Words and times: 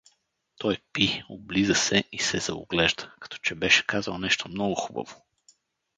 Той 0.57 0.77
пи, 0.93 1.23
облиза 1.29 1.75
се 1.75 2.03
и 2.11 2.19
се 2.19 2.37
заоглежда, 2.39 3.11
като 3.19 3.37
че 3.37 3.55
беше 3.55 3.85
казал 3.87 4.17
нещо 4.17 4.49
много 4.49 4.75
хубаво. 4.75 5.25